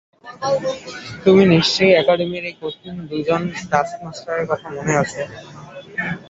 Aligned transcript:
তোমার 1.23 1.47
নিশ্চয় 1.53 1.91
একাডেমির 1.93 2.45
এই 2.45 2.55
কঠিন 2.61 2.95
দুজন 3.09 3.41
টাস্কমাস্টারের 3.71 4.45
কথা 4.51 4.67
মনে 4.75 4.93
আছে? 5.01 5.21